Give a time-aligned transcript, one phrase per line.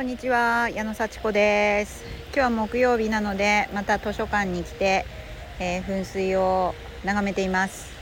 [0.00, 2.06] こんにちは矢野幸子です。
[2.32, 5.04] 今日は木曜日なのでまた図書館に来て、
[5.58, 6.74] えー、噴水を
[7.04, 7.92] 眺めています。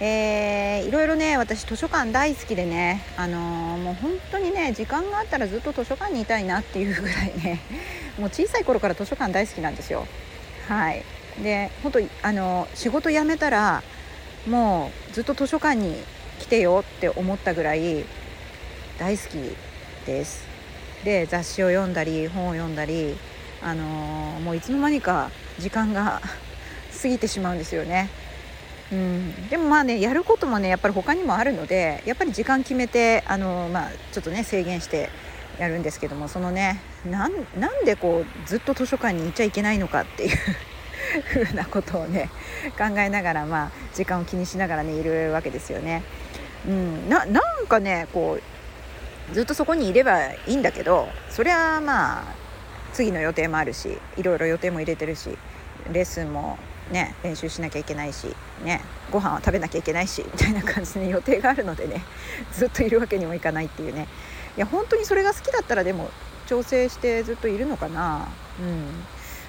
[0.00, 7.60] えー、いろいろね私図書館大好きでねあのー、もう本当にね時間があったらずっと図書館にいたいなっていうぐらいね
[8.18, 10.08] もう小さい頃から図書館大好きなんですよ。
[10.66, 11.04] はい。
[11.44, 13.84] で本当あの仕事辞めたら
[14.48, 15.94] もうずっと図書館に
[16.40, 18.04] 来てよって思ったぐらい
[18.98, 19.56] 大好き
[20.06, 20.49] です。
[21.04, 23.16] で雑誌を読んだり本を読んだり、
[23.62, 26.20] あのー、もういつの間にか時間が
[27.02, 28.08] 過ぎてしまうんですよね。
[28.92, 35.10] うん、でもまあねやることもねやっぱり他にもあるのでやっぱり時間決めてあの、まあ、ちょっとね制限して
[35.60, 37.32] やるんですけどもそのねなん
[37.84, 40.36] でこうずっと図書館にいちゃいけないのかっていう
[41.46, 42.30] ふうなことをね
[42.76, 46.02] 考えながら、まあ、時間を気にしながらねいるわけですよね。
[46.66, 48.42] うん、ななんかねこう
[49.32, 52.24] ずっとそこにいればいいんだけどそりゃまあ
[52.92, 55.30] 次の予定もあるしいろいろ予定も入れてるし
[55.92, 56.58] レッスンも
[56.90, 62.04] ね練習しなきゃいけないしねご飯は食べなきゃいけないしみたいな感じで予定があるのでね
[62.52, 64.08] ずっといるわけにもいかないっていうね。
[64.56, 66.10] いや本当にそれが好きだったらでも
[66.46, 68.26] 調整してずっといるのかな。
[68.60, 68.84] うん。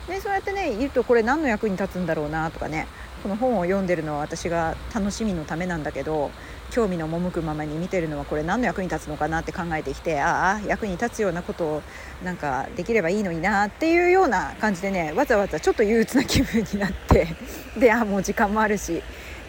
[0.08, 2.88] でそうやってねいるとこれ何の役に立つんだろうなとかね
[3.24, 6.32] この本を読んでるのは私が楽しみのためなんだけど
[6.72, 11.82] 興味の赴くままに見てるのはこれ何の役に立つのかなって考えてきてああ役に立つようなことを
[12.24, 17.28] なんかできればいいのになっていうような感じでねわざわざちょっと憂鬱な気分になって
[17.78, 19.04] であもう時間もあるし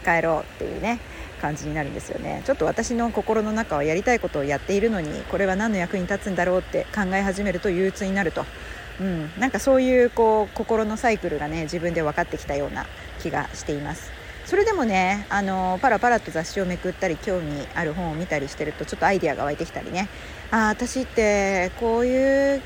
[0.05, 0.98] 帰ろうっていうね
[1.41, 2.42] 感じになるんですよね。
[2.44, 8.47] ちょっと私の心の中はやりたいことをやっているのにこれは何の役に立つんだろうって考え始めると憂鬱になると、
[9.00, 12.86] うん、なんかそういうこう心のサイクルがね自分で分かってきたような
[13.20, 14.10] 気がしています。
[14.44, 20.08] それでもねあのパラパラと雑誌をめくったり興味ある本を見たりしてるとちょっとアイデアが湧いてきたりね。
[20.50, 22.62] ああ私ってこういう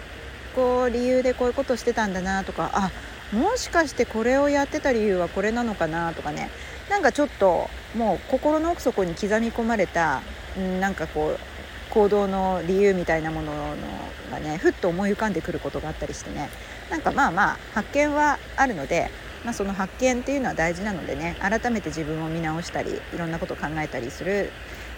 [0.54, 2.90] こう理由でこういうことしてたんだなとかあ
[3.32, 6.50] もしかしてこれをやってた理由はこれなのかなとかね。
[6.88, 10.22] なんかちょっともう心の奥底に刻み込まれた
[10.80, 11.55] なんかこう
[11.96, 13.76] 行動の理由みたいなものの
[14.30, 16.50] がねふっと思い浮かんでくることがあったりしてね。
[16.90, 19.10] なんかまあまあ発見はあるので
[19.44, 24.50] まあ、その発見っていうのは大事なのでね改めて自分を見直したりいろんなことを考えたりする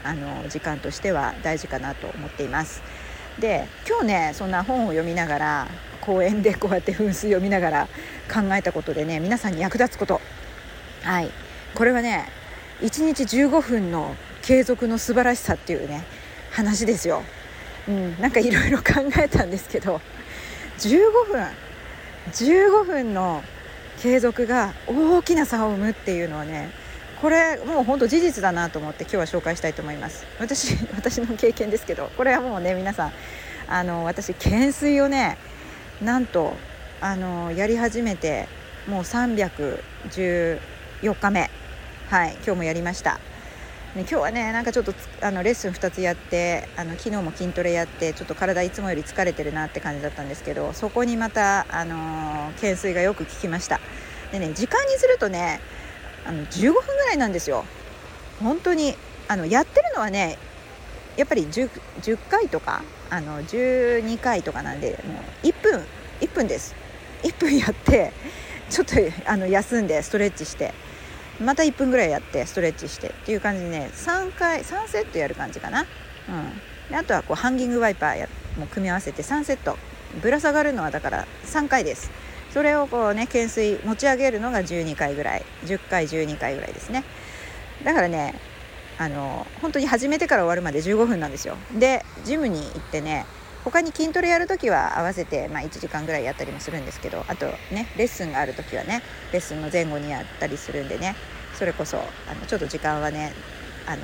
[0.02, 2.82] あの時間としては大事かなと思っています。
[3.38, 5.68] で今日ねそんな本を読みながら
[6.00, 7.88] 公園でこうやって噴水を見ながら
[8.32, 10.20] 考えたことでね皆さんに役立つこと。
[11.02, 11.30] はい。
[11.74, 12.26] これはね
[12.80, 16.04] 1日15分の継続の素晴らしさっていうね
[16.50, 17.22] 話ですよ。
[17.88, 18.84] うん、なんかいろいろ考
[19.18, 20.00] えたんですけど
[20.78, 21.46] 15分
[22.32, 23.42] 15分の
[24.00, 26.70] 継続が大きな差を生むっていうのはね
[27.22, 30.26] これもう本当事実だなと思って今日は紹介したいと思います。
[30.38, 33.12] 私 私の経験ですけどこれはもうね皆さん
[33.66, 35.38] あの私懸垂をね
[36.02, 36.54] なんと
[37.00, 38.48] あのやり始めて
[38.86, 40.60] もう314
[41.20, 41.50] 日目。
[42.08, 43.20] はい今日もやりました
[43.98, 53.80] ね、今日はねなんかちょっとあのレッスン2つやってあの昨日も筋トレやってちょっと体いつもより疲れてるなって感じだったんですけどそこにまた、あの、懸垂がよく効きました。
[54.30, 55.60] でね時間にするとね
[56.24, 57.64] あの15分ぐらいなんですよ。
[58.40, 58.94] 本当に
[59.26, 60.38] あのやってるのはね
[61.16, 61.68] やっぱり 10,
[62.00, 65.84] 10回とかあの12回とかなんでもう1分
[66.20, 66.76] 1分です。
[67.24, 68.12] 1分やって
[68.70, 68.94] ちょっと
[69.26, 70.72] あの休んでストレッチして。
[71.40, 78.28] また1分ぐらいやってストレッチしてっていう感じでね3回3セットやる感じかな、うん、であとはこうハンギングワイパーや
[78.58, 79.78] も組み合わせて3セット。
[80.22, 82.10] ぶら下がるのはだから3回です。
[82.52, 85.44] それをこうね懸垂持ち上げるのが12回ぐらい。
[85.64, 87.04] 10回12回ぐらいですね。
[87.84, 88.34] だからね
[88.98, 91.56] あの本当に始めてから終わるまで15分なんですよ。
[91.78, 93.26] でジムに行ってね
[93.70, 99.02] 他に筋トレやる時は合わせて、まあ、1時間ぐらいやったりもするんですけどあとねレッスンがある時はね
[99.32, 101.14] レッスンの前後にやったりするんでね
[101.54, 102.00] それこそあ
[102.34, 103.32] のちょっと時間はね
[103.86, 104.02] あの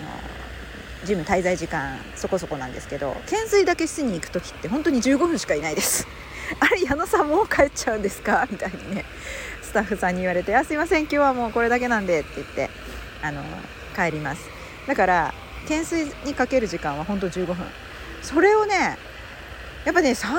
[1.04, 6.06] ジム滞在時間そこそこなんですけど懸垂だけしに行く時って本当に15分しかいないです。
[6.60, 8.46] あれ矢野さんもう帰っちゃうんですか？
[8.50, 9.04] みたいにね
[9.62, 12.70] スタッフさんに言われて「あすいません今日はもうこれだけなんで」って言って
[13.22, 13.42] あの
[13.96, 14.42] 帰ります。
[14.86, 17.56] だから懸垂にかける時間は本当15分。
[18.22, 18.96] それをね
[19.84, 20.36] やっぱね300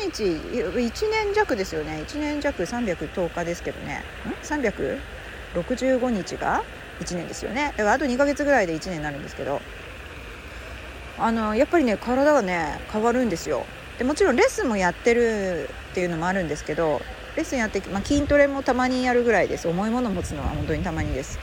[0.00, 2.02] 日1年弱ですよね。
[2.06, 4.02] 1年弱310日ですけどね。
[4.26, 6.62] ん？365日が
[7.00, 7.72] 1年ですよね。
[7.76, 9.60] だからあと2ヶ月ぐらいで1年になるんですけど。
[11.22, 13.66] あのやっぱりね体がね変わるんですよ。
[13.98, 17.02] でもちろんレッスンもやってるっていうのもあるんですけど
[17.36, 19.68] レッスンやって、まあ、筋トレもたまにやるぐらいです。
[19.68, 21.38] 重いもの持つのは本当にたまにです。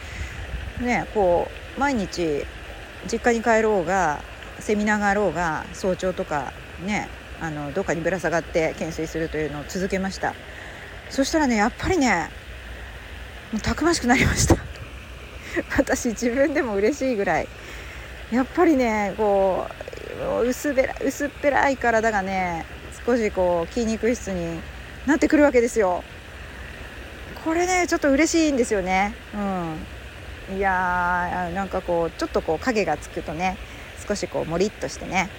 [0.81, 1.47] ねこ
[1.77, 2.43] う毎日
[3.05, 4.19] 実家に帰ろうが
[4.59, 6.53] セミナーがあろうが早朝とか
[6.83, 7.07] ね
[7.39, 10.33] あのどっかにぶら下がって懸垂するというのを続けました。
[11.09, 12.29] そしたらねやっぱりね
[13.51, 14.55] もうたくましくなりました。
[15.77, 17.47] 私自分でも嬉しいぐらい。
[18.31, 19.67] やっぱりねこ
[20.41, 22.65] う薄べら薄っぺらい体がね
[23.05, 24.59] 少しこう筋肉質に
[25.05, 26.03] なってくるわけですよ。
[27.45, 29.13] これねちょっと嬉しいんですよね。
[29.33, 30.57] うん。
[30.57, 33.57] いやーなんかこうちょっとこう影がつくとね
[34.07, 35.29] 少しこうもりっとしてね。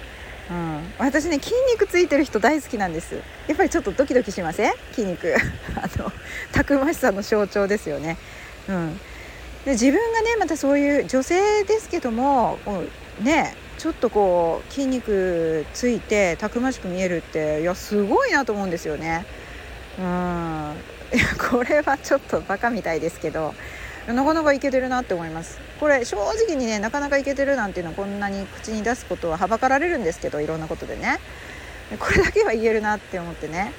[0.51, 3.17] うん、私ね筋肉ついてる人大好きなんです。
[3.47, 4.73] やっぱりちょっとドキドキしません？
[4.93, 5.35] 筋肉。
[5.77, 6.11] あの
[6.53, 8.17] たくましさの象徴ですよね、
[8.69, 8.97] うん、
[9.65, 12.59] で自分がねまたそういう女性ですけども
[13.21, 19.27] ねちょっとこう筋肉ついてたくましく見えるっていやすごいなと思うんですよね。
[19.99, 20.05] うん。
[21.15, 23.55] いやこれはちょっとバカみたいですけど。
[24.15, 25.59] なかなかいけてるなって思います。
[25.79, 31.19] これ正直にねなかなかいけてるなんていうのはこんなに口に出すことははばかられるんですけどいろんなことでね。
[31.99, 33.73] これだけは言えるなって思ってね。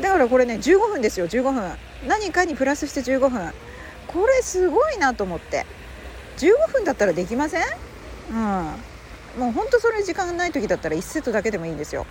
[0.00, 1.72] だからこれね15分ですよ15分。
[2.08, 3.52] 何かにプラスして15分。
[4.08, 5.64] これすごいなと思って。
[6.38, 7.62] 15分だったらできません？
[8.30, 8.36] うん。
[9.38, 12.06] もうほんとそれ時間ない時だったら1セットだけでもいいんですよ。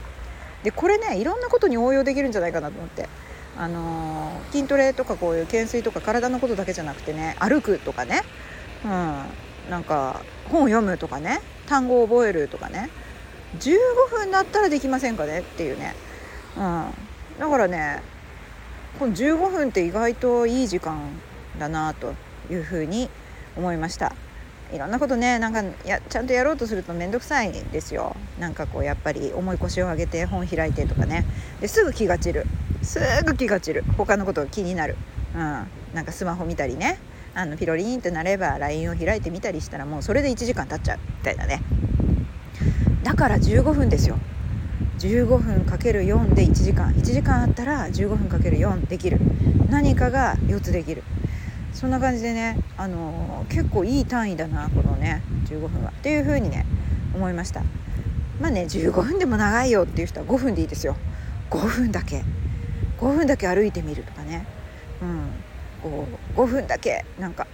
[0.64, 3.10] でこれねいろんなことに応用できるんじゃないかなと思って。
[3.58, 8.22] あのー、筋トレとかこういう懸垂とか体のことだけじゃなくてね歩くとかね、
[8.84, 8.90] うん、
[9.70, 11.42] なんか本を読むとかね。
[11.68, 12.90] 単語を覚えるとかね。
[13.60, 13.78] 15
[14.10, 15.40] 分だったらできませんかね？
[15.40, 15.96] っていうね、
[16.58, 16.86] うん、
[17.40, 18.02] だからね
[19.00, 21.00] この15分って意外といい時間
[21.60, 22.14] だなと
[22.50, 23.10] いうふうに
[23.56, 24.16] 思いました。
[24.74, 28.16] いろんなことねなんかやちゃんとやろうとすると面倒くさいですよ。
[28.40, 31.26] なんかこうやっぱり重い腰を上げて本開いてとかね。
[31.60, 32.46] ですぐ気が散る。
[32.82, 33.84] すぐ気が散る。
[33.98, 34.98] 他のことが気になる、
[35.36, 35.42] うん、
[35.94, 37.00] なんかスマホ見たりね。
[37.34, 41.62] あのピロリンってなれば LINE を開いてみたりしたらもうそれで1時間経っちゃうみたいなね。
[43.04, 44.18] だから15分ですよ。
[45.00, 46.92] 15分かける4で1時間。
[46.92, 49.20] 1時間あったら15分かける4できる。
[49.70, 51.04] 何かが4つできる。
[51.74, 55.92] そんな感じでね、あのー、結構いい単位だなこのね15分は。
[55.92, 56.66] っていう風にね
[57.16, 57.64] 思いました。
[58.42, 60.98] まあね15分でも長いよっていう人は5分でいいですよ。
[61.50, 62.24] 5分だけ。
[63.02, 64.46] 5分だけ歩いてみるとかね、
[65.02, 65.30] うん、
[65.82, 67.48] こう5分だけなんか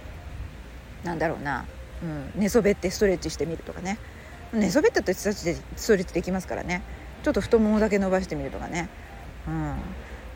[1.02, 1.64] なんだろうな、
[2.02, 3.98] うん、寝そべってストレッチしてみるとかね。
[4.52, 5.24] 寝そべったってス
[5.86, 6.82] トレッチできますからね。
[7.22, 8.88] ちょっと太ももだけ伸ばしてみるとかね、
[9.46, 9.76] うん、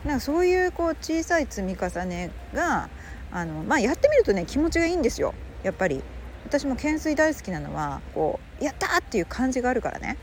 [0.05, 2.89] なんかそういうこう小さい積み重ねが
[3.31, 5.33] あの、まあ、やってみるとね気持ちがいいんですよ。
[5.63, 6.03] やっぱり。
[6.45, 10.17] 私も懸垂大好きなのはこうやったっていう感じがあるからね。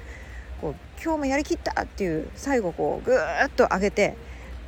[0.61, 4.17] こう今日もやりきったっていう最後こうぐーっと上げて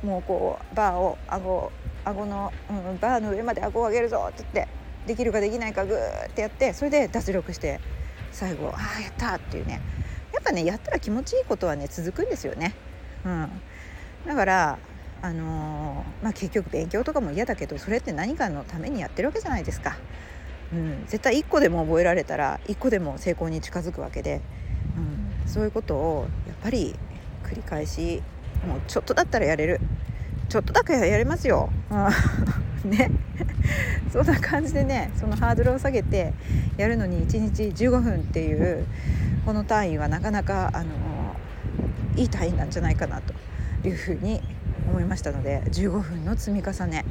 [0.03, 1.71] もうこうバーを顎
[2.05, 4.73] 顎の、うん、バーの上まで顎を上げるぞって言って
[5.07, 7.79] できるかできないかグーってやってそれで脱力して
[8.31, 9.81] 最後ああやったっていうね。
[10.33, 12.73] やっぱねやったら気持ちいいことはね続くんですよね。
[13.23, 13.49] うん、
[14.27, 14.79] だから
[15.21, 19.97] あのー、まあ、結局勉強とかも嫌だけどそれって何かのためにやってるわけじゃないですか。
[20.73, 24.41] うん、絶対1個でも覚えられたら1個でも成功に近づくわけで、
[24.97, 26.95] うん、そういうことをやっぱり
[27.43, 28.23] 繰り返し
[28.67, 29.79] もうちょっとだったらやれる。
[30.49, 33.09] ちょっとだけやれますよ、うん、ね。
[34.11, 36.33] そんな感じでねそのハードルを下げて
[36.77, 38.85] やるのに1日15分っていう
[39.45, 40.91] この単位はなかなかあの
[42.15, 43.33] いい単位なんじゃないかなと
[43.87, 44.41] いうふうに
[44.87, 47.03] 思いましたので15分の積み重ね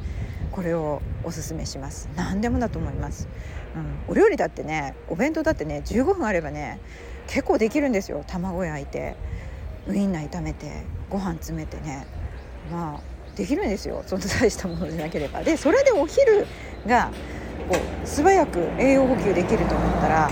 [0.51, 2.07] これをおすめします。
[2.15, 3.27] 何でもだと思います、
[3.75, 6.79] うん、お料理だってねお弁当だってね15分あればね
[7.27, 8.23] 結構できるんですよ。
[8.25, 9.17] 卵焼いて。
[9.87, 12.05] ウインナー炒めてご飯詰めてね。
[12.71, 14.03] まあできるんですよ。
[14.05, 15.43] そんな大したものじゃなければ。
[15.43, 16.45] でそれでお昼
[16.87, 17.11] が
[17.69, 20.31] こう素早く栄養補給できると思ったら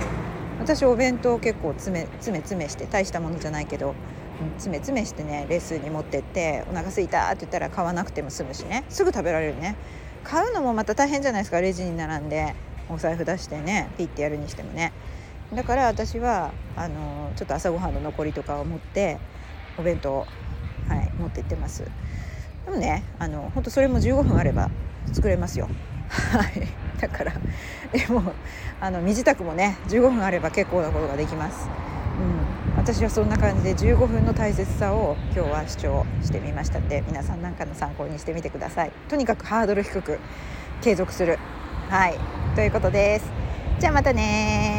[0.60, 3.96] 私お弁当結構詰め詰め詰めして大したものじゃないけど
[4.58, 8.84] 詰め詰めしてねレースンに持ってってお腹すいたって言ったら買わなくても済むしね。
[8.90, 9.76] すぐ食べられるね。
[10.24, 11.60] 買うのもまた大変じゃないですか。
[11.60, 12.56] レジに並んで
[12.90, 14.94] お財布出してねピッてやるにしてもね。
[15.54, 19.18] だから私はあのちょっと朝ごはんの残りとかを持って
[19.78, 20.26] お弁当、は
[20.96, 21.84] い、持って行ってます。
[22.66, 24.70] でもねあの本当それも15分あれば
[25.14, 25.70] 作れますよ。
[26.10, 26.68] はい。
[27.00, 27.34] だから
[27.92, 28.34] でも
[28.80, 31.70] あの身支度もね15分あれば結構なことができます。
[32.20, 32.78] うん。
[32.78, 38.92] 私はそんな感じで15分の大切さを今日は主張してみましたので皆さんなんかの参考にしてみてください。
[39.10, 40.20] とにかくハードル低く
[40.82, 41.40] 継続する。
[41.90, 42.18] はい。
[42.56, 43.26] ということです。
[43.80, 44.71] じゃあまたね